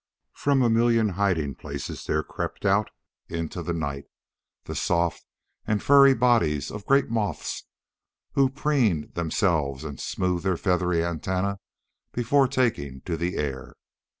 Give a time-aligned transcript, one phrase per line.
[0.33, 2.89] From a million hiding places there crept out
[3.29, 4.05] into the night
[4.63, 5.27] the soft
[5.67, 7.65] and furry bodies of great moths
[8.31, 11.57] who preened themselves and smoothed their feathery antennae
[12.13, 13.75] before taking to the air.